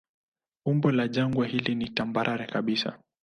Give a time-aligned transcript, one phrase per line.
[0.65, 2.99] Umbo la jangwa hili ni tambarare kabisa.